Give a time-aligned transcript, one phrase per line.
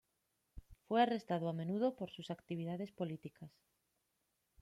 [0.87, 3.51] Fue arrestado a menudo por sus actividades políticas.